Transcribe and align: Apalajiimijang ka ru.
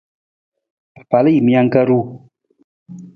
Apalajiimijang 1.01 1.69
ka 1.73 1.81
ru. 1.87 1.99